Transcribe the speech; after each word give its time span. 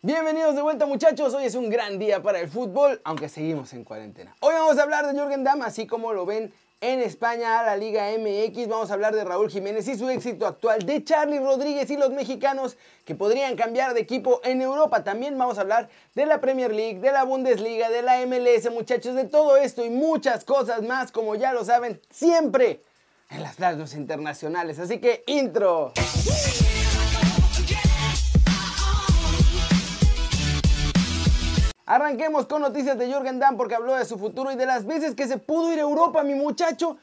Bienvenidos 0.00 0.54
de 0.54 0.62
vuelta 0.62 0.86
muchachos, 0.86 1.34
hoy 1.34 1.46
es 1.46 1.56
un 1.56 1.70
gran 1.70 1.98
día 1.98 2.22
para 2.22 2.38
el 2.38 2.48
fútbol, 2.48 3.00
aunque 3.02 3.28
seguimos 3.28 3.72
en 3.72 3.82
cuarentena. 3.82 4.32
Hoy 4.38 4.54
vamos 4.54 4.78
a 4.78 4.84
hablar 4.84 5.04
de 5.04 5.20
Jürgen 5.20 5.42
Damm, 5.42 5.60
así 5.62 5.88
como 5.88 6.12
lo 6.12 6.24
ven 6.24 6.52
en 6.80 7.00
España 7.00 7.58
a 7.58 7.64
la 7.64 7.76
Liga 7.76 8.06
MX. 8.16 8.68
Vamos 8.68 8.92
a 8.92 8.94
hablar 8.94 9.12
de 9.12 9.24
Raúl 9.24 9.50
Jiménez 9.50 9.88
y 9.88 9.98
su 9.98 10.08
éxito 10.08 10.46
actual, 10.46 10.86
de 10.86 11.02
Charlie 11.02 11.40
Rodríguez 11.40 11.90
y 11.90 11.96
los 11.96 12.10
mexicanos 12.10 12.76
que 13.04 13.16
podrían 13.16 13.56
cambiar 13.56 13.92
de 13.92 13.98
equipo 13.98 14.40
en 14.44 14.62
Europa. 14.62 15.02
También 15.02 15.36
vamos 15.36 15.58
a 15.58 15.62
hablar 15.62 15.88
de 16.14 16.26
la 16.26 16.40
Premier 16.40 16.72
League, 16.72 17.00
de 17.00 17.10
la 17.10 17.24
Bundesliga, 17.24 17.90
de 17.90 18.02
la 18.02 18.24
MLS, 18.24 18.70
muchachos, 18.70 19.16
de 19.16 19.24
todo 19.24 19.56
esto 19.56 19.84
y 19.84 19.90
muchas 19.90 20.44
cosas 20.44 20.82
más, 20.82 21.10
como 21.10 21.34
ya 21.34 21.52
lo 21.52 21.64
saben, 21.64 22.00
siempre 22.08 22.84
en 23.30 23.42
las 23.42 23.58
radios 23.58 23.94
internacionales. 23.94 24.78
Así 24.78 25.00
que 25.00 25.24
intro. 25.26 25.92
Arranquemos 31.88 32.44
con 32.44 32.60
noticias 32.60 32.98
de 32.98 33.10
Jürgen 33.10 33.38
Damm 33.38 33.56
porque 33.56 33.74
habló 33.74 33.94
de 33.94 34.04
su 34.04 34.18
futuro 34.18 34.52
y 34.52 34.56
de 34.56 34.66
las 34.66 34.84
veces 34.84 35.14
que 35.14 35.26
se 35.26 35.38
pudo 35.38 35.72
ir 35.72 35.78
a 35.78 35.82
Europa, 35.82 36.22
mi 36.22 36.34
muchacho, 36.34 36.98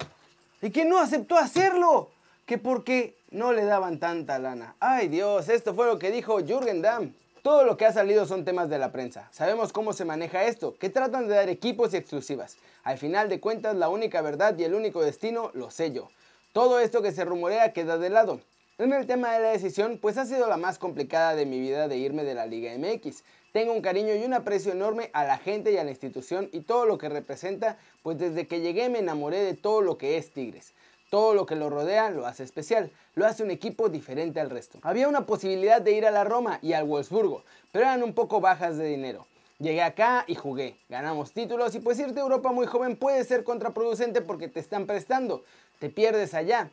y 0.61 0.69
que 0.69 0.85
no 0.85 0.99
aceptó 0.99 1.39
hacerlo, 1.39 2.11
que 2.45 2.59
porque 2.59 3.17
no 3.31 3.51
le 3.51 3.65
daban 3.65 3.97
tanta 3.97 4.37
lana. 4.37 4.75
Ay 4.79 5.07
Dios, 5.07 5.49
esto 5.49 5.73
fue 5.73 5.87
lo 5.87 5.97
que 5.97 6.11
dijo 6.11 6.37
Jürgen 6.37 6.83
Damm. 6.83 7.15
Todo 7.41 7.63
lo 7.63 7.77
que 7.77 7.87
ha 7.87 7.93
salido 7.93 8.27
son 8.27 8.45
temas 8.45 8.69
de 8.69 8.77
la 8.77 8.91
prensa. 8.91 9.27
Sabemos 9.31 9.73
cómo 9.73 9.91
se 9.91 10.05
maneja 10.05 10.43
esto, 10.43 10.75
que 10.77 10.91
tratan 10.91 11.27
de 11.27 11.33
dar 11.33 11.49
equipos 11.49 11.91
y 11.95 11.97
exclusivas. 11.97 12.57
Al 12.83 12.99
final 12.99 13.27
de 13.27 13.39
cuentas, 13.39 13.75
la 13.75 13.89
única 13.89 14.21
verdad 14.21 14.55
y 14.55 14.65
el 14.65 14.75
único 14.75 15.01
destino 15.01 15.49
lo 15.55 15.71
sé 15.71 15.93
yo. 15.93 16.09
Todo 16.53 16.79
esto 16.79 17.01
que 17.01 17.11
se 17.11 17.25
rumorea 17.25 17.73
queda 17.73 17.97
de 17.97 18.11
lado. 18.11 18.39
En 18.77 18.93
el 18.93 19.07
tema 19.07 19.31
de 19.31 19.39
la 19.39 19.49
decisión, 19.49 19.97
pues 19.99 20.19
ha 20.19 20.25
sido 20.25 20.47
la 20.47 20.57
más 20.57 20.77
complicada 20.77 21.33
de 21.33 21.47
mi 21.47 21.59
vida 21.59 21.87
de 21.87 21.97
irme 21.97 22.23
de 22.23 22.35
la 22.35 22.45
Liga 22.45 22.71
MX. 22.77 23.23
Tengo 23.55 23.71
un 23.71 23.81
cariño 23.81 24.13
y 24.13 24.25
un 24.25 24.33
aprecio 24.33 24.73
enorme 24.73 25.09
a 25.13 25.23
la 25.23 25.37
gente 25.37 25.71
y 25.71 25.77
a 25.77 25.85
la 25.85 25.91
institución 25.91 26.49
y 26.51 26.59
todo 26.59 26.85
lo 26.85 26.97
que 26.97 27.07
representa, 27.07 27.77
pues 28.03 28.17
desde 28.17 28.47
que 28.47 28.59
llegué 28.59 28.89
me 28.89 28.99
enamoré 28.99 29.45
de 29.45 29.53
todo 29.53 29.79
lo 29.79 29.97
que 29.97 30.17
es 30.17 30.31
Tigres. 30.31 30.73
Todo 31.09 31.33
lo 31.33 31.45
que 31.45 31.55
lo 31.55 31.69
rodea 31.69 32.09
lo 32.09 32.25
hace 32.25 32.43
especial, 32.43 32.91
lo 33.13 33.25
hace 33.25 33.43
un 33.43 33.51
equipo 33.51 33.87
diferente 33.87 34.41
al 34.41 34.49
resto. 34.49 34.79
Había 34.81 35.07
una 35.07 35.25
posibilidad 35.25 35.81
de 35.81 35.93
ir 35.93 36.05
a 36.05 36.11
la 36.11 36.25
Roma 36.25 36.59
y 36.61 36.73
al 36.73 36.83
Wolfsburgo, 36.83 37.45
pero 37.71 37.85
eran 37.85 38.03
un 38.03 38.13
poco 38.13 38.41
bajas 38.41 38.75
de 38.75 38.87
dinero. 38.87 39.25
Llegué 39.57 39.83
acá 39.83 40.25
y 40.27 40.35
jugué, 40.35 40.75
ganamos 40.89 41.31
títulos 41.31 41.73
y 41.75 41.79
pues 41.79 41.97
irte 41.97 42.19
a 42.19 42.23
Europa 42.23 42.51
muy 42.51 42.67
joven 42.67 42.97
puede 42.97 43.23
ser 43.23 43.45
contraproducente 43.45 44.19
porque 44.19 44.49
te 44.49 44.59
están 44.59 44.85
prestando, 44.85 45.45
te 45.79 45.89
pierdes 45.89 46.33
allá. 46.33 46.71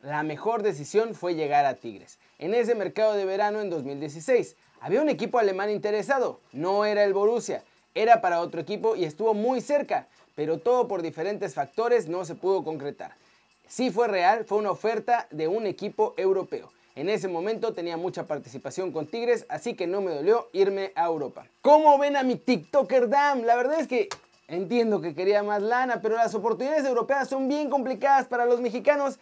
La 0.00 0.22
mejor 0.22 0.62
decisión 0.62 1.14
fue 1.14 1.34
llegar 1.34 1.66
a 1.66 1.74
Tigres, 1.74 2.18
en 2.38 2.54
ese 2.54 2.74
mercado 2.74 3.12
de 3.12 3.26
verano 3.26 3.60
en 3.60 3.68
2016. 3.68 4.56
Había 4.84 5.00
un 5.00 5.08
equipo 5.08 5.38
alemán 5.38 5.70
interesado, 5.70 6.40
no 6.52 6.84
era 6.84 7.04
el 7.04 7.14
Borussia, 7.14 7.62
era 7.94 8.20
para 8.20 8.42
otro 8.42 8.60
equipo 8.60 8.96
y 8.96 9.06
estuvo 9.06 9.32
muy 9.32 9.62
cerca, 9.62 10.08
pero 10.34 10.58
todo 10.58 10.88
por 10.88 11.00
diferentes 11.00 11.54
factores 11.54 12.06
no 12.06 12.26
se 12.26 12.34
pudo 12.34 12.62
concretar. 12.62 13.14
Si 13.66 13.90
fue 13.90 14.08
real, 14.08 14.44
fue 14.44 14.58
una 14.58 14.70
oferta 14.70 15.26
de 15.30 15.48
un 15.48 15.66
equipo 15.66 16.12
europeo. 16.18 16.70
En 16.96 17.08
ese 17.08 17.28
momento 17.28 17.72
tenía 17.72 17.96
mucha 17.96 18.26
participación 18.26 18.92
con 18.92 19.06
Tigres, 19.06 19.46
así 19.48 19.72
que 19.72 19.86
no 19.86 20.02
me 20.02 20.10
dolió 20.10 20.50
irme 20.52 20.92
a 20.96 21.06
Europa. 21.06 21.46
¿Cómo 21.62 21.96
ven 21.96 22.14
a 22.14 22.22
mi 22.22 22.36
TikToker 22.36 23.08
Dam? 23.08 23.44
La 23.44 23.56
verdad 23.56 23.80
es 23.80 23.88
que 23.88 24.10
entiendo 24.48 25.00
que 25.00 25.14
quería 25.14 25.42
más 25.42 25.62
lana, 25.62 26.02
pero 26.02 26.16
las 26.16 26.34
oportunidades 26.34 26.84
europeas 26.84 27.26
son 27.26 27.48
bien 27.48 27.70
complicadas 27.70 28.26
para 28.26 28.44
los 28.44 28.60
mexicanos 28.60 29.18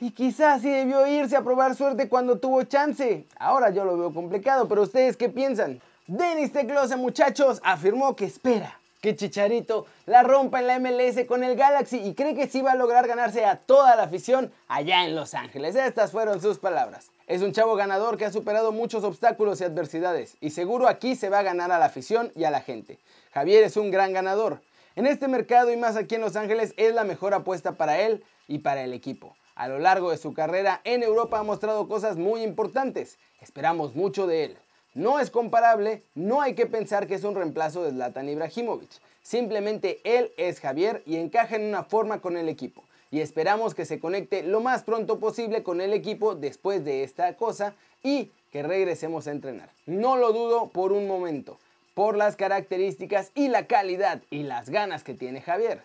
y 0.00 0.12
quizás 0.12 0.62
sí 0.62 0.70
debió 0.70 1.06
irse 1.06 1.36
a 1.36 1.44
probar 1.44 1.76
suerte 1.76 2.08
cuando 2.08 2.38
tuvo 2.38 2.62
chance. 2.64 3.26
Ahora 3.38 3.70
yo 3.70 3.84
lo 3.84 3.98
veo 3.98 4.14
complicado, 4.14 4.66
pero 4.66 4.82
ustedes 4.82 5.16
qué 5.16 5.28
piensan? 5.28 5.80
Denis 6.06 6.52
Teclosa, 6.52 6.96
muchachos, 6.96 7.60
afirmó 7.62 8.16
que 8.16 8.24
espera 8.24 8.80
que 9.00 9.14
Chicharito 9.14 9.86
la 10.06 10.22
rompa 10.22 10.60
en 10.60 10.66
la 10.66 10.78
MLS 10.78 11.24
con 11.26 11.44
el 11.44 11.56
Galaxy 11.56 11.98
y 11.98 12.14
cree 12.14 12.34
que 12.34 12.48
sí 12.48 12.62
va 12.62 12.72
a 12.72 12.76
lograr 12.76 13.06
ganarse 13.06 13.44
a 13.44 13.56
toda 13.56 13.96
la 13.96 14.04
afición 14.04 14.52
allá 14.68 15.04
en 15.04 15.14
Los 15.14 15.34
Ángeles. 15.34 15.76
Estas 15.76 16.12
fueron 16.12 16.40
sus 16.40 16.58
palabras. 16.58 17.10
Es 17.26 17.42
un 17.42 17.52
chavo 17.52 17.76
ganador 17.76 18.16
que 18.16 18.24
ha 18.24 18.32
superado 18.32 18.72
muchos 18.72 19.04
obstáculos 19.04 19.60
y 19.60 19.64
adversidades 19.64 20.36
y 20.40 20.50
seguro 20.50 20.88
aquí 20.88 21.14
se 21.14 21.28
va 21.28 21.38
a 21.40 21.44
ganar 21.44 21.72
a 21.72 21.78
la 21.78 21.86
afición 21.86 22.32
y 22.34 22.44
a 22.44 22.50
la 22.50 22.60
gente. 22.60 22.98
Javier 23.32 23.64
es 23.64 23.76
un 23.76 23.90
gran 23.90 24.12
ganador. 24.12 24.62
En 24.96 25.06
este 25.06 25.28
mercado 25.28 25.72
y 25.72 25.76
más 25.76 25.96
aquí 25.96 26.16
en 26.16 26.22
Los 26.22 26.36
Ángeles 26.36 26.74
es 26.76 26.94
la 26.94 27.04
mejor 27.04 27.32
apuesta 27.34 27.72
para 27.72 28.00
él 28.00 28.24
y 28.48 28.58
para 28.58 28.82
el 28.82 28.92
equipo. 28.92 29.36
A 29.60 29.68
lo 29.68 29.78
largo 29.78 30.10
de 30.10 30.16
su 30.16 30.32
carrera 30.32 30.80
en 30.84 31.02
Europa 31.02 31.38
ha 31.38 31.42
mostrado 31.42 31.86
cosas 31.86 32.16
muy 32.16 32.42
importantes. 32.42 33.18
Esperamos 33.42 33.94
mucho 33.94 34.26
de 34.26 34.44
él. 34.44 34.56
No 34.94 35.20
es 35.20 35.30
comparable, 35.30 36.02
no 36.14 36.40
hay 36.40 36.54
que 36.54 36.64
pensar 36.64 37.06
que 37.06 37.16
es 37.16 37.24
un 37.24 37.34
reemplazo 37.34 37.82
de 37.82 37.90
Zlatan 37.90 38.30
Ibrahimovic. 38.30 38.88
Simplemente 39.22 40.00
él 40.04 40.32
es 40.38 40.60
Javier 40.60 41.02
y 41.04 41.16
encaja 41.16 41.56
en 41.56 41.66
una 41.66 41.84
forma 41.84 42.22
con 42.22 42.38
el 42.38 42.48
equipo. 42.48 42.84
Y 43.10 43.20
esperamos 43.20 43.74
que 43.74 43.84
se 43.84 44.00
conecte 44.00 44.42
lo 44.42 44.62
más 44.62 44.82
pronto 44.82 45.18
posible 45.18 45.62
con 45.62 45.82
el 45.82 45.92
equipo 45.92 46.34
después 46.34 46.82
de 46.82 47.02
esta 47.02 47.36
cosa 47.36 47.74
y 48.02 48.30
que 48.52 48.62
regresemos 48.62 49.26
a 49.26 49.32
entrenar. 49.32 49.68
No 49.84 50.16
lo 50.16 50.32
dudo 50.32 50.70
por 50.70 50.90
un 50.90 51.06
momento, 51.06 51.58
por 51.92 52.16
las 52.16 52.34
características 52.34 53.30
y 53.34 53.48
la 53.48 53.66
calidad 53.66 54.22
y 54.30 54.42
las 54.42 54.70
ganas 54.70 55.04
que 55.04 55.12
tiene 55.12 55.42
Javier. 55.42 55.82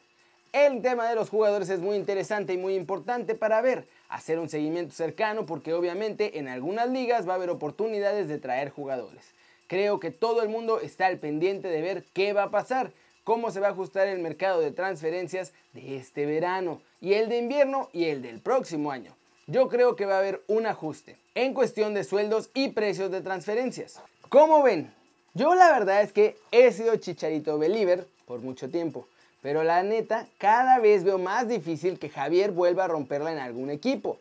El 0.55 0.81
tema 0.81 1.09
de 1.09 1.15
los 1.15 1.29
jugadores 1.29 1.69
es 1.69 1.81
muy 1.81 1.97
interesante 1.97 2.53
y 2.53 2.57
muy 2.57 2.75
importante 2.75 3.35
para 3.35 3.59
ver, 3.59 3.89
hacer 4.07 4.39
un 4.39 4.47
seguimiento 4.47 4.95
cercano 4.95 5.45
porque 5.45 5.73
obviamente 5.73 6.39
en 6.39 6.47
algunas 6.47 6.89
ligas 6.89 7.27
va 7.27 7.33
a 7.33 7.35
haber 7.35 7.49
oportunidades 7.49 8.29
de 8.29 8.37
traer 8.37 8.69
jugadores. 8.69 9.33
Creo 9.67 9.99
que 9.99 10.11
todo 10.11 10.41
el 10.43 10.47
mundo 10.47 10.79
está 10.79 11.07
al 11.07 11.17
pendiente 11.17 11.67
de 11.67 11.81
ver 11.81 12.05
qué 12.13 12.31
va 12.31 12.43
a 12.43 12.51
pasar, 12.51 12.93
cómo 13.25 13.51
se 13.51 13.59
va 13.59 13.67
a 13.67 13.71
ajustar 13.71 14.07
el 14.07 14.19
mercado 14.19 14.61
de 14.61 14.71
transferencias 14.71 15.51
de 15.73 15.97
este 15.97 16.25
verano 16.25 16.81
y 17.01 17.15
el 17.15 17.27
de 17.27 17.37
invierno 17.37 17.89
y 17.91 18.05
el 18.05 18.21
del 18.21 18.39
próximo 18.39 18.91
año. 18.91 19.13
Yo 19.47 19.67
creo 19.67 19.97
que 19.97 20.05
va 20.05 20.15
a 20.15 20.19
haber 20.19 20.41
un 20.47 20.67
ajuste 20.67 21.17
en 21.35 21.53
cuestión 21.53 21.93
de 21.93 22.05
sueldos 22.05 22.49
y 22.53 22.69
precios 22.69 23.11
de 23.11 23.19
transferencias. 23.19 23.99
¿Cómo 24.29 24.63
ven? 24.63 24.93
Yo 25.33 25.53
la 25.53 25.69
verdad 25.73 26.01
es 26.01 26.13
que 26.13 26.37
he 26.51 26.71
sido 26.71 26.95
Chicharito 26.95 27.59
Believer 27.59 28.07
por 28.25 28.39
mucho 28.39 28.69
tiempo. 28.69 29.05
Pero 29.45 29.63
la 29.63 29.83
neta, 29.83 30.25
cada 30.39 30.79
vez 30.79 31.03
veo 31.03 31.19
más 31.19 31.47
difícil 31.47 31.99
que 31.99 32.09
Javier 32.09 32.49
vuelva 32.49 32.85
a 32.85 32.87
romperla 32.87 33.31
en 33.31 33.37
algún 33.37 33.69
equipo. 33.69 34.17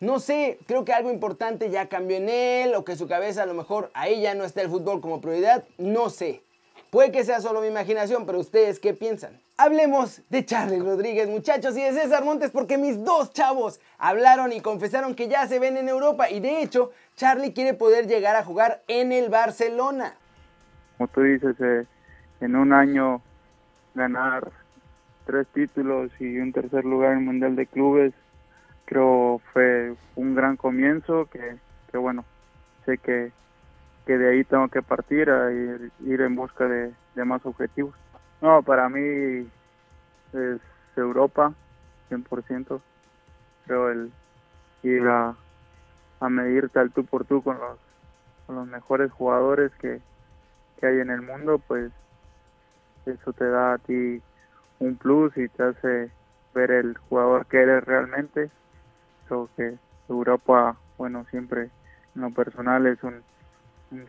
No 0.00 0.20
sé, 0.20 0.58
creo 0.66 0.84
que 0.84 0.92
algo 0.92 1.10
importante 1.10 1.70
ya 1.70 1.88
cambió 1.88 2.18
en 2.18 2.28
él 2.28 2.74
o 2.74 2.84
que 2.84 2.94
su 2.94 3.08
cabeza 3.08 3.44
a 3.44 3.46
lo 3.46 3.54
mejor 3.54 3.90
ahí 3.94 4.20
ya 4.20 4.34
no 4.34 4.44
está 4.44 4.60
el 4.60 4.68
fútbol 4.68 5.00
como 5.00 5.22
prioridad, 5.22 5.64
no 5.78 6.10
sé. 6.10 6.42
Puede 6.90 7.10
que 7.10 7.24
sea 7.24 7.40
solo 7.40 7.62
mi 7.62 7.68
imaginación, 7.68 8.26
pero 8.26 8.38
ustedes 8.38 8.78
qué 8.78 8.92
piensan. 8.92 9.40
Hablemos 9.56 10.20
de 10.28 10.44
Charlie 10.44 10.80
Rodríguez, 10.80 11.26
muchachos, 11.26 11.74
y 11.78 11.80
de 11.80 11.94
César 11.94 12.22
Montes, 12.22 12.50
porque 12.50 12.76
mis 12.76 13.02
dos 13.02 13.32
chavos 13.32 13.80
hablaron 13.96 14.52
y 14.52 14.60
confesaron 14.60 15.14
que 15.14 15.28
ya 15.28 15.46
se 15.46 15.58
ven 15.58 15.78
en 15.78 15.88
Europa. 15.88 16.28
Y 16.28 16.40
de 16.40 16.60
hecho, 16.60 16.90
Charlie 17.16 17.54
quiere 17.54 17.72
poder 17.72 18.08
llegar 18.08 18.36
a 18.36 18.44
jugar 18.44 18.82
en 18.88 19.10
el 19.12 19.30
Barcelona. 19.30 20.16
Como 20.98 21.08
tú 21.08 21.22
dices, 21.22 21.56
eh, 21.60 21.86
en 22.42 22.56
un 22.56 22.74
año 22.74 23.22
ganar 23.94 24.50
tres 25.24 25.46
títulos 25.48 26.10
y 26.20 26.38
un 26.38 26.52
tercer 26.52 26.84
lugar 26.84 27.12
en 27.12 27.18
el 27.18 27.24
Mundial 27.24 27.56
de 27.56 27.66
Clubes, 27.66 28.14
creo 28.84 29.40
fue 29.52 29.94
un 30.16 30.34
gran 30.34 30.56
comienzo 30.56 31.26
que, 31.26 31.56
que 31.90 31.98
bueno, 31.98 32.24
sé 32.84 32.98
que, 32.98 33.32
que 34.06 34.18
de 34.18 34.30
ahí 34.30 34.44
tengo 34.44 34.68
que 34.68 34.82
partir 34.82 35.30
a 35.30 35.52
ir, 35.52 35.92
ir 36.04 36.20
en 36.20 36.34
busca 36.34 36.66
de, 36.66 36.92
de, 37.14 37.24
más 37.24 37.44
objetivos. 37.46 37.94
No, 38.40 38.62
para 38.62 38.88
mí 38.88 39.48
es 40.32 40.60
Europa, 40.96 41.52
100%. 42.10 42.80
Creo 43.66 43.90
el 43.90 44.10
ir 44.82 45.06
a, 45.06 45.34
a 46.20 46.28
medirte 46.28 46.78
al 46.78 46.90
tú 46.90 47.04
por 47.04 47.24
tú 47.24 47.42
con 47.42 47.58
los, 47.58 47.78
con 48.46 48.56
los 48.56 48.66
mejores 48.66 49.12
jugadores 49.12 49.70
que, 49.76 50.00
que 50.80 50.86
hay 50.86 50.98
en 51.00 51.10
el 51.10 51.22
mundo, 51.22 51.60
pues 51.66 51.92
eso 53.10 53.32
te 53.32 53.48
da 53.48 53.74
a 53.74 53.78
ti 53.78 54.22
un 54.78 54.96
plus 54.96 55.36
y 55.36 55.48
te 55.48 55.62
hace 55.62 56.10
ver 56.54 56.70
el 56.70 56.96
jugador 56.96 57.46
que 57.46 57.62
eres 57.62 57.84
realmente. 57.84 58.50
Creo 59.26 59.48
que 59.56 59.76
Europa, 60.08 60.76
bueno, 60.98 61.24
siempre 61.30 61.70
en 62.14 62.22
lo 62.22 62.30
personal 62.30 62.86
es 62.86 63.02
un, 63.02 63.22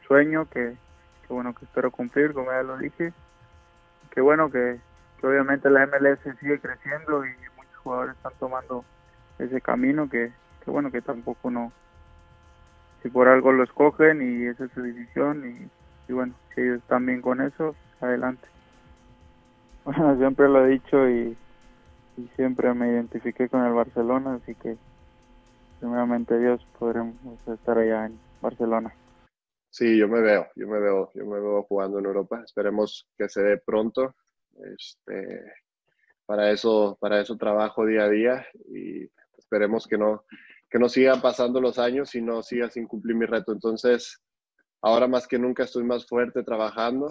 sueño 0.07 0.47
que, 0.49 0.75
bueno, 1.27 1.55
que 1.55 1.65
espero 1.65 1.91
cumplir, 1.91 2.33
como 2.33 2.51
ya 2.51 2.63
lo 2.63 2.77
dije. 2.77 3.13
Que 4.11 4.21
bueno, 4.21 4.51
que, 4.51 4.79
que 5.19 5.27
obviamente 5.27 5.69
la 5.69 5.87
MLS 5.87 6.19
sigue 6.39 6.59
creciendo 6.59 7.25
y 7.25 7.29
muchos 7.57 7.77
jugadores 7.77 8.15
están 8.15 8.33
tomando 8.39 8.85
ese 9.39 9.61
camino 9.61 10.09
que, 10.09 10.31
que 10.63 10.71
bueno, 10.71 10.91
que 10.91 11.01
tampoco 11.01 11.49
no, 11.49 11.71
si 13.01 13.09
por 13.09 13.27
algo 13.27 13.51
lo 13.51 13.63
escogen 13.63 14.21
y 14.21 14.45
esa 14.45 14.65
es 14.65 14.71
su 14.71 14.81
decisión 14.81 15.43
y, 15.49 16.11
y 16.11 16.13
bueno, 16.13 16.33
si 16.53 16.61
ellos 16.61 16.79
están 16.79 17.05
bien 17.05 17.21
con 17.21 17.41
eso, 17.41 17.75
adelante. 17.99 18.47
Bueno, 19.83 20.15
siempre 20.17 20.47
lo 20.47 20.65
he 20.65 20.69
dicho 20.69 21.09
y, 21.09 21.37
siempre 22.35 22.73
me 22.73 22.91
identifiqué 22.91 23.49
con 23.49 23.65
el 23.65 23.73
Barcelona, 23.73 24.35
así 24.35 24.53
que 24.53 24.77
primeramente 25.79 26.37
Dios 26.37 26.63
podremos 26.77 27.15
estar 27.47 27.79
allá 27.79 28.05
en 28.05 28.19
Barcelona. 28.41 28.93
Sí, 29.71 29.97
yo 29.97 30.07
me 30.07 30.21
veo, 30.21 30.45
yo 30.55 30.67
me 30.67 30.79
veo, 30.79 31.09
yo 31.15 31.25
me 31.25 31.39
veo 31.39 31.63
jugando 31.63 31.97
en 31.97 32.05
Europa. 32.05 32.41
Esperemos 32.43 33.07
que 33.17 33.27
se 33.27 33.41
dé 33.41 33.57
pronto. 33.57 34.13
Este, 34.75 35.51
para 36.25 36.51
eso, 36.51 36.97
para 36.99 37.21
eso 37.21 37.37
trabajo 37.37 37.85
día 37.85 38.03
a 38.03 38.09
día 38.09 38.45
y 38.69 39.09
esperemos 39.37 39.87
que 39.87 39.97
no, 39.97 40.25
que 40.69 40.77
no 40.77 40.89
sigan 40.89 41.21
pasando 41.21 41.59
los 41.59 41.79
años 41.79 42.13
y 42.13 42.21
no 42.21 42.43
siga 42.43 42.69
sin 42.69 42.85
cumplir 42.85 43.15
mi 43.15 43.25
reto. 43.25 43.51
Entonces, 43.51 44.21
ahora 44.81 45.07
más 45.07 45.27
que 45.27 45.39
nunca 45.39 45.63
estoy 45.63 45.85
más 45.85 46.05
fuerte 46.05 46.43
trabajando 46.43 47.09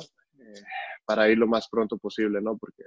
para 1.05 1.29
ir 1.29 1.39
lo 1.39 1.47
más 1.47 1.69
pronto 1.69 1.99
posible, 1.99 2.41
¿no? 2.41 2.57
Porque 2.57 2.85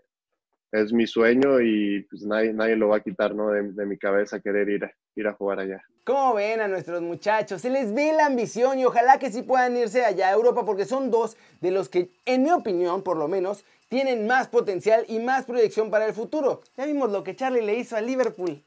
es 0.71 0.91
mi 0.91 1.05
sueño 1.05 1.61
y 1.61 2.03
pues 2.09 2.23
nadie, 2.23 2.53
nadie 2.53 2.75
lo 2.75 2.89
va 2.89 2.97
a 2.97 3.03
quitar 3.03 3.35
¿no? 3.35 3.49
de, 3.49 3.85
mi 3.85 3.97
cabeza 3.97 4.39
querer 4.39 4.69
ir 4.69 4.89
ir 5.15 5.27
a 5.27 5.33
jugar 5.33 5.59
allá. 5.59 5.83
¿Cómo 6.03 6.33
ven 6.33 6.59
a 6.59 6.67
nuestros 6.67 7.01
muchachos? 7.01 7.61
Se 7.61 7.69
les 7.69 7.93
ve 7.93 8.11
la 8.13 8.25
ambición 8.25 8.79
y 8.79 8.85
ojalá 8.85 9.19
que 9.19 9.31
sí 9.31 9.43
puedan 9.43 9.77
irse 9.77 10.03
allá 10.03 10.29
a 10.29 10.33
Europa 10.33 10.65
porque 10.65 10.85
son 10.85 11.11
dos 11.11 11.37
de 11.61 11.71
los 11.71 11.87
que, 11.89 12.09
en 12.25 12.43
mi 12.43 12.51
opinión 12.51 13.03
por 13.03 13.17
lo 13.17 13.27
menos, 13.27 13.63
tienen 13.87 14.25
más 14.25 14.47
potencial 14.47 15.05
y 15.07 15.19
más 15.19 15.45
proyección 15.45 15.91
para 15.91 16.05
el 16.05 16.13
futuro. 16.13 16.61
Ya 16.75 16.85
vimos 16.85 17.11
lo 17.11 17.23
que 17.23 17.35
Charlie 17.35 17.61
le 17.61 17.75
hizo 17.75 17.95
a 17.95 18.01
Liverpool. 18.01 18.63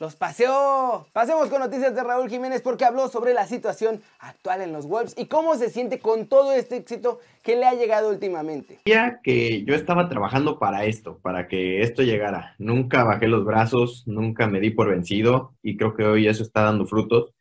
Los 0.00 0.16
paseó. 0.16 1.06
Pasemos 1.12 1.50
con 1.50 1.60
noticias 1.60 1.94
de 1.94 2.02
Raúl 2.02 2.30
Jiménez 2.30 2.62
porque 2.62 2.86
habló 2.86 3.08
sobre 3.08 3.34
la 3.34 3.46
situación 3.46 4.00
actual 4.18 4.62
en 4.62 4.72
los 4.72 4.86
Wolves 4.86 5.14
y 5.18 5.26
cómo 5.26 5.56
se 5.56 5.68
siente 5.68 5.98
con 5.98 6.26
todo 6.26 6.54
este 6.54 6.76
éxito 6.76 7.20
que 7.42 7.54
le 7.56 7.66
ha 7.66 7.74
llegado 7.74 8.08
últimamente. 8.08 8.78
que 9.22 9.62
yo 9.64 9.74
estaba 9.74 10.08
trabajando 10.08 10.58
para 10.58 10.86
esto, 10.86 11.18
para 11.18 11.48
que 11.48 11.82
esto 11.82 12.02
llegara. 12.02 12.54
Nunca 12.56 13.04
bajé 13.04 13.28
los 13.28 13.44
brazos, 13.44 14.04
nunca 14.06 14.46
me 14.46 14.60
di 14.60 14.70
por 14.70 14.88
vencido 14.88 15.52
y 15.62 15.76
creo 15.76 15.94
que 15.94 16.04
hoy 16.04 16.28
eso 16.28 16.44
está 16.44 16.62
dando 16.62 16.86
frutos. 16.86 17.34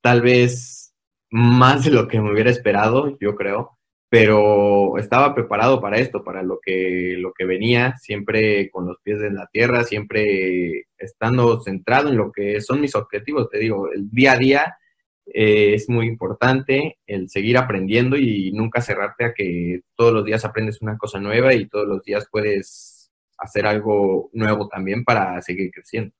Tal 0.00 0.22
vez 0.22 0.92
más 1.30 1.84
de 1.84 1.92
lo 1.92 2.08
que 2.08 2.20
me 2.20 2.32
hubiera 2.32 2.50
esperado, 2.50 3.16
yo 3.20 3.36
creo 3.36 3.78
pero 4.12 4.98
estaba 4.98 5.34
preparado 5.34 5.80
para 5.80 5.96
esto, 5.96 6.22
para 6.22 6.42
lo 6.42 6.60
que, 6.60 7.14
lo 7.16 7.32
que 7.32 7.46
venía, 7.46 7.96
siempre 7.96 8.68
con 8.70 8.86
los 8.86 8.98
pies 9.00 9.22
en 9.22 9.36
la 9.36 9.46
tierra, 9.46 9.84
siempre 9.84 10.84
estando 10.98 11.62
centrado 11.62 12.10
en 12.10 12.18
lo 12.18 12.30
que 12.30 12.60
son 12.60 12.82
mis 12.82 12.94
objetivos. 12.94 13.48
Te 13.48 13.58
digo, 13.58 13.90
el 13.90 14.10
día 14.10 14.32
a 14.32 14.36
día 14.36 14.76
eh, 15.24 15.72
es 15.72 15.88
muy 15.88 16.08
importante 16.08 16.98
el 17.06 17.30
seguir 17.30 17.56
aprendiendo 17.56 18.18
y 18.18 18.52
nunca 18.52 18.82
cerrarte 18.82 19.24
a 19.24 19.32
que 19.32 19.80
todos 19.96 20.12
los 20.12 20.26
días 20.26 20.44
aprendes 20.44 20.82
una 20.82 20.98
cosa 20.98 21.18
nueva 21.18 21.54
y 21.54 21.66
todos 21.66 21.88
los 21.88 22.02
días 22.02 22.28
puedes 22.30 23.10
hacer 23.38 23.64
algo 23.64 24.28
nuevo 24.34 24.68
también 24.68 25.04
para 25.04 25.40
seguir 25.40 25.70
creciendo. 25.70 26.14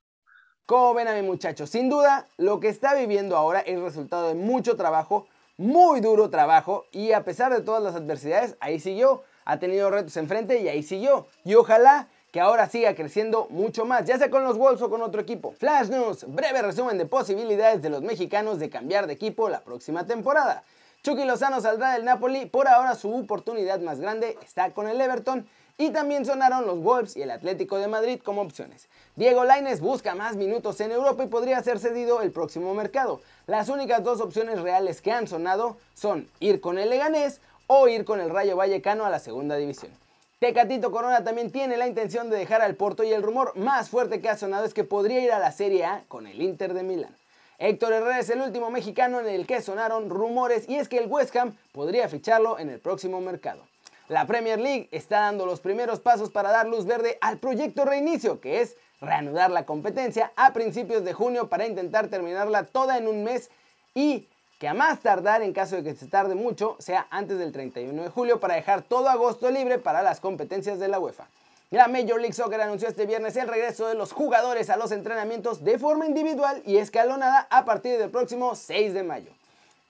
Como 0.65 0.95
ven 0.95 1.09
a 1.09 1.13
mi 1.13 1.21
muchacho, 1.21 1.67
sin 1.67 1.91
duda 1.91 2.27
lo 2.37 2.59
que 2.59 2.69
está 2.69 2.95
viviendo 2.95 3.37
ahora 3.37 3.59
es 3.59 3.79
resultado 3.79 4.29
de 4.29 4.33
mucho 4.33 4.75
trabajo, 4.75 5.27
muy 5.57 6.01
duro 6.01 6.29
trabajo 6.29 6.85
y 6.91 7.11
a 7.11 7.23
pesar 7.23 7.53
de 7.53 7.61
todas 7.61 7.83
las 7.83 7.95
adversidades, 7.95 8.55
ahí 8.59 8.79
siguió. 8.79 9.23
Ha 9.45 9.59
tenido 9.59 9.89
retos 9.89 10.15
enfrente 10.17 10.59
y 10.61 10.67
ahí 10.69 10.83
siguió. 10.83 11.27
Y 11.43 11.55
ojalá 11.55 12.07
que 12.31 12.39
ahora 12.39 12.67
siga 12.67 12.95
creciendo 12.95 13.47
mucho 13.49 13.85
más, 13.85 14.05
ya 14.05 14.17
sea 14.17 14.31
con 14.31 14.43
los 14.43 14.57
Wolves 14.57 14.81
o 14.81 14.89
con 14.89 15.01
otro 15.01 15.21
equipo. 15.21 15.51
Flash 15.51 15.89
News, 15.89 16.25
breve 16.27 16.63
resumen 16.63 16.97
de 16.97 17.05
posibilidades 17.05 17.81
de 17.81 17.89
los 17.89 18.01
mexicanos 18.01 18.57
de 18.57 18.69
cambiar 18.69 19.05
de 19.05 19.13
equipo 19.13 19.49
la 19.49 19.61
próxima 19.61 20.07
temporada. 20.07 20.63
Chucky 21.03 21.25
Lozano 21.25 21.61
saldrá 21.61 21.93
del 21.93 22.05
Napoli, 22.05 22.45
por 22.45 22.67
ahora 22.67 22.95
su 22.95 23.13
oportunidad 23.13 23.81
más 23.81 23.99
grande 23.99 24.37
está 24.41 24.71
con 24.71 24.87
el 24.87 24.99
Everton 24.99 25.45
y 25.77 25.89
también 25.89 26.25
sonaron 26.25 26.65
los 26.65 26.79
Wolves 26.79 27.17
y 27.17 27.21
el 27.21 27.31
Atlético 27.31 27.77
de 27.77 27.87
Madrid 27.87 28.19
como 28.23 28.41
opciones. 28.41 28.87
Diego 29.15 29.43
Laines 29.43 29.81
busca 29.81 30.15
más 30.15 30.35
minutos 30.35 30.79
en 30.81 30.91
Europa 30.91 31.23
y 31.23 31.27
podría 31.27 31.61
ser 31.63 31.79
cedido 31.79 32.21
el 32.21 32.31
próximo 32.31 32.73
mercado. 32.73 33.21
Las 33.47 33.69
únicas 33.69 34.03
dos 34.03 34.21
opciones 34.21 34.61
reales 34.61 35.01
que 35.01 35.11
han 35.11 35.27
sonado 35.27 35.77
son 35.93 36.29
ir 36.39 36.61
con 36.61 36.77
el 36.77 36.89
Leganés 36.89 37.41
o 37.67 37.87
ir 37.87 38.05
con 38.05 38.19
el 38.19 38.29
Rayo 38.29 38.55
Vallecano 38.55 39.05
a 39.05 39.09
la 39.09 39.19
segunda 39.19 39.55
división. 39.55 39.91
Tecatito 40.39 40.91
Corona 40.91 41.23
también 41.23 41.51
tiene 41.51 41.77
la 41.77 41.87
intención 41.87 42.29
de 42.29 42.37
dejar 42.37 42.61
al 42.61 42.75
Porto 42.75 43.03
y 43.03 43.13
el 43.13 43.23
rumor 43.23 43.55
más 43.55 43.89
fuerte 43.89 44.19
que 44.19 44.29
ha 44.29 44.37
sonado 44.37 44.65
es 44.65 44.73
que 44.73 44.83
podría 44.83 45.21
ir 45.21 45.31
a 45.31 45.39
la 45.39 45.51
Serie 45.51 45.85
A 45.85 46.03
con 46.07 46.27
el 46.27 46.41
Inter 46.41 46.73
de 46.73 46.83
Milán. 46.83 47.15
Héctor 47.59 47.93
Herrera 47.93 48.19
es 48.19 48.29
el 48.29 48.41
último 48.41 48.69
mexicano 48.69 49.21
en 49.21 49.27
el 49.27 49.47
que 49.47 49.61
sonaron 49.61 50.09
rumores 50.09 50.67
y 50.67 50.75
es 50.75 50.89
que 50.89 50.97
el 50.97 51.07
West 51.07 51.33
Ham 51.37 51.55
podría 51.71 52.09
ficharlo 52.09 52.59
en 52.59 52.69
el 52.69 52.79
próximo 52.79 53.21
mercado. 53.21 53.63
La 54.09 54.27
Premier 54.27 54.59
League 54.59 54.89
está 54.91 55.21
dando 55.21 55.45
los 55.45 55.61
primeros 55.61 56.01
pasos 56.01 56.29
para 56.29 56.51
dar 56.51 56.67
luz 56.67 56.85
verde 56.85 57.17
al 57.21 57.37
proyecto 57.37 57.85
reinicio, 57.85 58.41
que 58.41 58.59
es 58.59 58.75
reanudar 58.99 59.49
la 59.49 59.65
competencia 59.65 60.33
a 60.35 60.51
principios 60.51 61.05
de 61.05 61.13
junio 61.13 61.47
para 61.47 61.67
intentar 61.67 62.09
terminarla 62.09 62.65
toda 62.65 62.97
en 62.97 63.07
un 63.07 63.23
mes 63.23 63.49
y 63.93 64.27
que 64.59 64.67
a 64.67 64.73
más 64.73 64.99
tardar, 64.99 65.41
en 65.41 65.53
caso 65.53 65.77
de 65.77 65.83
que 65.83 65.95
se 65.95 66.07
tarde 66.07 66.35
mucho, 66.35 66.75
sea 66.79 67.07
antes 67.11 67.37
del 67.37 67.53
31 67.53 68.03
de 68.03 68.09
julio 68.09 68.41
para 68.41 68.55
dejar 68.55 68.81
todo 68.81 69.07
agosto 69.09 69.49
libre 69.49 69.77
para 69.79 70.01
las 70.01 70.19
competencias 70.19 70.79
de 70.79 70.89
la 70.89 70.99
UEFA. 70.99 71.27
La 71.69 71.87
Major 71.87 72.19
League 72.19 72.33
Soccer 72.33 72.59
anunció 72.59 72.89
este 72.89 73.05
viernes 73.05 73.35
el 73.37 73.47
regreso 73.47 73.87
de 73.87 73.95
los 73.95 74.11
jugadores 74.11 74.69
a 74.69 74.77
los 74.77 74.91
entrenamientos 74.91 75.63
de 75.63 75.79
forma 75.79 76.05
individual 76.05 76.61
y 76.65 76.77
escalonada 76.77 77.47
a 77.49 77.63
partir 77.63 77.97
del 77.97 78.09
próximo 78.09 78.55
6 78.55 78.93
de 78.93 79.03
mayo. 79.03 79.31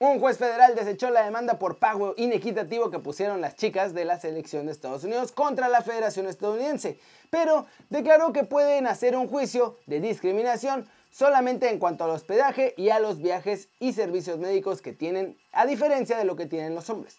Un 0.06 0.20
juez 0.20 0.38
federal 0.38 0.76
desechó 0.76 1.12
la 1.12 1.24
demanda 1.24 1.58
por 1.58 1.78
pago 1.78 2.14
inequitativo 2.18 2.92
que 2.92 3.00
pusieron 3.00 3.40
las 3.40 3.56
chicas 3.56 3.94
de 3.94 4.04
la 4.04 4.20
selección 4.20 4.66
de 4.66 4.74
Estados 4.74 5.06
Unidos 5.06 5.32
contra 5.32 5.70
la 5.70 5.82
Federación 5.82 6.28
Estadounidense, 6.28 7.00
pero 7.30 7.68
declaró 7.90 8.34
que 8.34 8.44
pueden 8.44 8.86
hacer 8.86 9.16
un 9.16 9.30
juicio 9.30 9.78
de 9.86 10.02
discriminación 10.02 10.90
solamente 11.10 11.70
en 11.70 11.80
cuanto 11.80 12.04
al 12.04 12.10
hospedaje 12.10 12.74
y 12.76 12.90
a 12.90 13.00
los 13.00 13.22
viajes 13.22 13.70
y 13.80 13.94
servicios 13.94 14.40
médicos 14.40 14.82
que 14.82 14.92
tienen, 14.92 15.38
a 15.54 15.66
diferencia 15.66 16.18
de 16.18 16.26
lo 16.26 16.36
que 16.36 16.48
tienen 16.48 16.76
los 16.76 16.90
hombres. 16.90 17.16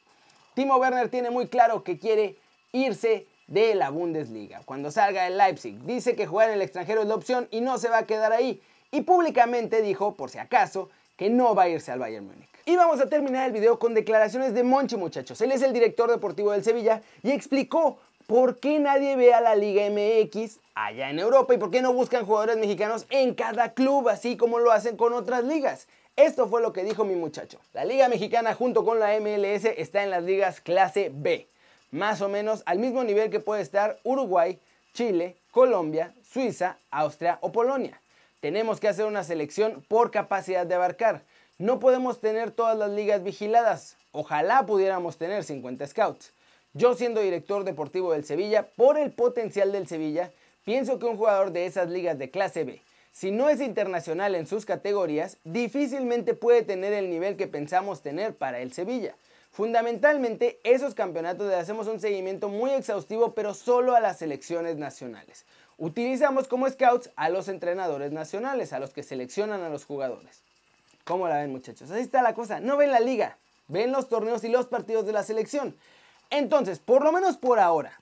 Timo 0.52 0.76
Werner 0.76 1.08
tiene 1.08 1.30
muy 1.30 1.48
claro 1.48 1.84
que 1.84 1.98
quiere 1.98 2.36
irse 2.72 3.26
de 3.46 3.74
la 3.74 3.88
Bundesliga. 3.88 4.60
Cuando 4.66 4.90
salga 4.90 5.26
el 5.26 5.38
Leipzig, 5.38 5.80
dice 5.86 6.14
que 6.16 6.26
jugar 6.26 6.50
en 6.50 6.56
el 6.56 6.62
extranjero 6.62 7.00
es 7.00 7.08
la 7.08 7.14
opción 7.14 7.48
y 7.50 7.62
no 7.62 7.78
se 7.78 7.88
va 7.88 7.96
a 7.96 8.06
quedar 8.06 8.34
ahí. 8.34 8.60
Y 8.90 9.00
públicamente 9.00 9.80
dijo, 9.80 10.16
por 10.16 10.28
si 10.28 10.36
acaso, 10.36 10.90
que 11.16 11.30
no 11.30 11.54
va 11.54 11.62
a 11.62 11.68
irse 11.70 11.90
al 11.90 12.00
Bayern 12.00 12.26
Múnich. 12.26 12.53
Y 12.66 12.76
vamos 12.76 12.98
a 12.98 13.10
terminar 13.10 13.46
el 13.46 13.52
video 13.52 13.78
con 13.78 13.92
declaraciones 13.92 14.54
de 14.54 14.62
Monchi, 14.62 14.96
muchachos. 14.96 15.38
Él 15.42 15.52
es 15.52 15.60
el 15.60 15.74
director 15.74 16.10
deportivo 16.10 16.52
del 16.52 16.64
Sevilla 16.64 17.02
y 17.22 17.30
explicó 17.30 17.98
por 18.26 18.58
qué 18.58 18.78
nadie 18.78 19.16
ve 19.16 19.34
a 19.34 19.42
la 19.42 19.54
Liga 19.54 19.82
MX 19.90 20.60
allá 20.74 21.10
en 21.10 21.18
Europa 21.18 21.52
y 21.52 21.58
por 21.58 21.70
qué 21.70 21.82
no 21.82 21.92
buscan 21.92 22.24
jugadores 22.24 22.56
mexicanos 22.56 23.04
en 23.10 23.34
cada 23.34 23.74
club, 23.74 24.08
así 24.08 24.38
como 24.38 24.60
lo 24.60 24.72
hacen 24.72 24.96
con 24.96 25.12
otras 25.12 25.44
ligas. 25.44 25.88
Esto 26.16 26.48
fue 26.48 26.62
lo 26.62 26.72
que 26.72 26.84
dijo 26.84 27.04
mi 27.04 27.16
muchacho. 27.16 27.58
La 27.74 27.84
Liga 27.84 28.08
Mexicana 28.08 28.54
junto 28.54 28.82
con 28.82 28.98
la 28.98 29.20
MLS 29.20 29.66
está 29.76 30.02
en 30.02 30.08
las 30.08 30.22
ligas 30.22 30.62
clase 30.62 31.10
B, 31.12 31.46
más 31.90 32.22
o 32.22 32.30
menos 32.30 32.62
al 32.64 32.78
mismo 32.78 33.04
nivel 33.04 33.28
que 33.28 33.40
puede 33.40 33.60
estar 33.60 33.98
Uruguay, 34.04 34.58
Chile, 34.94 35.36
Colombia, 35.50 36.14
Suiza, 36.26 36.78
Austria 36.90 37.36
o 37.42 37.52
Polonia. 37.52 38.00
Tenemos 38.40 38.80
que 38.80 38.88
hacer 38.88 39.04
una 39.04 39.22
selección 39.22 39.84
por 39.86 40.10
capacidad 40.10 40.64
de 40.64 40.74
abarcar. 40.76 41.24
No 41.58 41.78
podemos 41.78 42.20
tener 42.20 42.50
todas 42.50 42.76
las 42.76 42.90
ligas 42.90 43.22
vigiladas. 43.22 43.96
Ojalá 44.10 44.66
pudiéramos 44.66 45.18
tener 45.18 45.44
50 45.44 45.86
scouts. 45.86 46.32
Yo 46.72 46.94
siendo 46.94 47.20
director 47.20 47.62
deportivo 47.62 48.10
del 48.10 48.24
Sevilla, 48.24 48.70
por 48.74 48.98
el 48.98 49.12
potencial 49.12 49.70
del 49.70 49.86
Sevilla, 49.86 50.32
pienso 50.64 50.98
que 50.98 51.06
un 51.06 51.16
jugador 51.16 51.52
de 51.52 51.66
esas 51.66 51.88
ligas 51.90 52.18
de 52.18 52.32
clase 52.32 52.64
B, 52.64 52.82
si 53.12 53.30
no 53.30 53.48
es 53.48 53.60
internacional 53.60 54.34
en 54.34 54.48
sus 54.48 54.64
categorías, 54.64 55.38
difícilmente 55.44 56.34
puede 56.34 56.62
tener 56.62 56.92
el 56.92 57.08
nivel 57.08 57.36
que 57.36 57.46
pensamos 57.46 58.02
tener 58.02 58.34
para 58.34 58.58
el 58.58 58.72
Sevilla. 58.72 59.14
Fundamentalmente, 59.52 60.58
esos 60.64 60.96
campeonatos 60.96 61.46
le 61.46 61.54
hacemos 61.54 61.86
un 61.86 62.00
seguimiento 62.00 62.48
muy 62.48 62.72
exhaustivo, 62.72 63.32
pero 63.32 63.54
solo 63.54 63.94
a 63.94 64.00
las 64.00 64.18
selecciones 64.18 64.76
nacionales. 64.76 65.46
Utilizamos 65.78 66.48
como 66.48 66.68
scouts 66.68 67.10
a 67.14 67.28
los 67.28 67.46
entrenadores 67.46 68.10
nacionales, 68.10 68.72
a 68.72 68.80
los 68.80 68.90
que 68.90 69.04
seleccionan 69.04 69.62
a 69.62 69.68
los 69.68 69.84
jugadores. 69.84 70.42
¿Cómo 71.04 71.28
la 71.28 71.38
ven 71.38 71.52
muchachos? 71.52 71.90
Así 71.90 72.00
está 72.00 72.22
la 72.22 72.34
cosa. 72.34 72.60
No 72.60 72.76
ven 72.76 72.90
la 72.90 73.00
liga, 73.00 73.36
ven 73.68 73.92
los 73.92 74.08
torneos 74.08 74.42
y 74.44 74.48
los 74.48 74.66
partidos 74.66 75.04
de 75.06 75.12
la 75.12 75.22
selección. 75.22 75.76
Entonces, 76.30 76.78
por 76.78 77.04
lo 77.04 77.12
menos 77.12 77.36
por 77.36 77.58
ahora, 77.58 78.00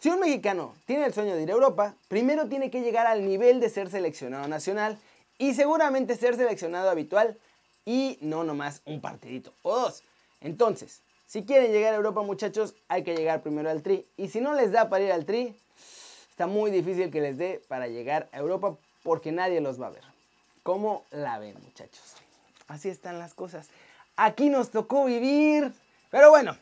si 0.00 0.08
un 0.08 0.20
mexicano 0.20 0.74
tiene 0.86 1.06
el 1.06 1.14
sueño 1.14 1.36
de 1.36 1.42
ir 1.42 1.50
a 1.50 1.54
Europa, 1.54 1.94
primero 2.08 2.48
tiene 2.48 2.70
que 2.70 2.80
llegar 2.80 3.06
al 3.06 3.24
nivel 3.24 3.60
de 3.60 3.70
ser 3.70 3.88
seleccionado 3.88 4.48
nacional 4.48 4.98
y 5.38 5.54
seguramente 5.54 6.16
ser 6.16 6.36
seleccionado 6.36 6.90
habitual 6.90 7.38
y 7.84 8.18
no 8.20 8.44
nomás 8.44 8.82
un 8.84 9.00
partidito 9.00 9.52
o 9.62 9.78
dos. 9.78 10.02
Entonces, 10.40 11.02
si 11.26 11.44
quieren 11.44 11.70
llegar 11.70 11.92
a 11.94 11.96
Europa 11.96 12.22
muchachos, 12.22 12.74
hay 12.88 13.04
que 13.04 13.14
llegar 13.14 13.42
primero 13.42 13.70
al 13.70 13.82
tri. 13.82 14.06
Y 14.16 14.28
si 14.28 14.40
no 14.40 14.54
les 14.54 14.72
da 14.72 14.88
para 14.88 15.04
ir 15.04 15.12
al 15.12 15.24
tri, 15.24 15.54
está 16.30 16.48
muy 16.48 16.70
difícil 16.70 17.10
que 17.10 17.20
les 17.20 17.38
dé 17.38 17.62
para 17.68 17.86
llegar 17.86 18.28
a 18.32 18.38
Europa 18.38 18.76
porque 19.04 19.30
nadie 19.30 19.60
los 19.60 19.80
va 19.80 19.86
a 19.86 19.90
ver. 19.90 20.04
¿Cómo 20.62 21.04
la 21.10 21.38
ven 21.38 21.54
muchachos? 21.62 22.19
Así 22.70 22.88
están 22.88 23.18
las 23.18 23.34
cosas. 23.34 23.68
Aquí 24.16 24.48
nos 24.48 24.70
tocó 24.70 25.04
vivir. 25.04 25.72
Pero 26.10 26.30
bueno, 26.30 26.56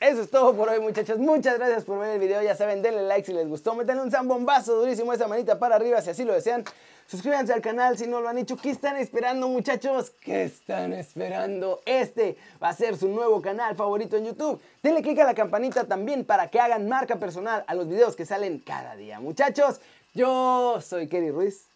Eso 0.00 0.20
es 0.20 0.30
todo 0.30 0.52
por 0.56 0.68
hoy, 0.68 0.80
muchachos. 0.80 1.18
Muchas 1.18 1.58
gracias 1.58 1.84
por 1.84 2.00
ver 2.00 2.10
el 2.10 2.18
video. 2.18 2.42
Ya 2.42 2.56
saben, 2.56 2.82
denle 2.82 3.02
like 3.02 3.24
si 3.24 3.32
les 3.32 3.46
gustó. 3.46 3.72
Métanle 3.76 4.02
un 4.02 4.10
zambombazo 4.10 4.74
durísimo 4.74 5.12
esa 5.12 5.28
manita 5.28 5.60
para 5.60 5.76
arriba 5.76 6.02
si 6.02 6.10
así 6.10 6.24
lo 6.24 6.32
desean. 6.32 6.64
Suscríbanse 7.06 7.52
al 7.52 7.60
canal 7.60 7.96
si 7.96 8.08
no 8.08 8.20
lo 8.20 8.28
han 8.28 8.36
hecho. 8.36 8.56
¿Qué 8.56 8.70
están 8.70 8.96
esperando, 8.96 9.46
muchachos? 9.46 10.10
¿Qué 10.20 10.42
están 10.42 10.92
esperando? 10.92 11.82
Este 11.86 12.36
va 12.60 12.70
a 12.70 12.72
ser 12.72 12.96
su 12.96 13.06
nuevo 13.06 13.40
canal 13.40 13.76
favorito 13.76 14.16
en 14.16 14.24
YouTube. 14.24 14.60
Denle 14.82 15.02
click 15.02 15.20
a 15.20 15.24
la 15.24 15.34
campanita 15.34 15.84
también 15.84 16.24
para 16.24 16.50
que 16.50 16.58
hagan 16.58 16.88
marca 16.88 17.20
personal 17.20 17.62
a 17.68 17.74
los 17.76 17.88
videos 17.88 18.16
que 18.16 18.26
salen 18.26 18.58
cada 18.58 18.96
día. 18.96 19.20
Muchachos, 19.20 19.80
yo 20.14 20.80
soy 20.80 21.06
Kerry 21.06 21.30
Ruiz 21.30 21.66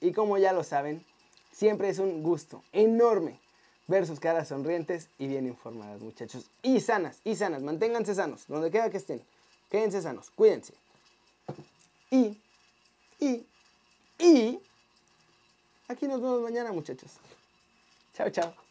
y 0.00 0.12
como 0.12 0.38
ya 0.38 0.54
lo 0.54 0.64
saben, 0.64 1.04
siempre 1.52 1.88
es 1.88 1.98
un 1.98 2.22
gusto 2.22 2.62
enorme 2.72 3.40
ver 3.88 4.06
sus 4.06 4.20
caras 4.20 4.48
sonrientes 4.48 5.08
y 5.18 5.26
bien 5.26 5.46
informadas, 5.46 6.00
muchachos. 6.00 6.46
Y 6.62 6.80
sanas, 6.80 7.20
y 7.24 7.34
sanas. 7.34 7.62
Manténganse 7.62 8.14
sanos, 8.14 8.44
donde 8.46 8.70
quiera 8.70 8.90
que 8.90 8.98
estén. 8.98 9.22
Quédense 9.70 10.00
sanos, 10.02 10.30
cuídense. 10.30 10.74
Y, 12.10 12.40
y, 13.18 13.46
y, 14.18 14.60
aquí 15.88 16.06
nos 16.06 16.20
vemos 16.22 16.42
mañana, 16.42 16.72
muchachos. 16.72 17.12
Chao, 18.14 18.30
chao. 18.30 18.67